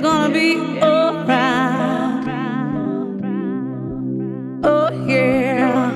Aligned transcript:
it's 0.00 0.08
gonna 0.08 0.32
be 0.32 0.56
alright. 0.80 2.24
Oh 4.64 4.88
yeah, 5.06 5.92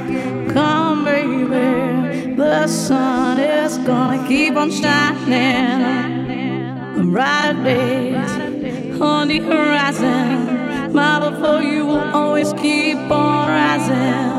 come 0.53 1.05
baby, 1.07 2.35
the 2.35 2.67
sun 2.67 3.39
is 3.39 3.79
gonna 3.79 4.27
keep 4.29 4.57
on 4.57 4.71
shining. 4.71 6.23
Bright 7.13 7.65
days 7.65 9.01
on 9.01 9.29
the 9.29 9.39
horizon, 9.39 10.93
my 10.93 11.19
love 11.19 11.39
for 11.39 11.63
you 11.67 11.87
will 11.87 12.15
always 12.15 12.53
keep 12.55 12.99
on 13.11 13.49
rising. 13.49 14.34